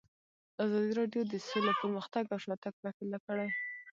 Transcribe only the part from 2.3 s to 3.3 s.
او شاتګ پرتله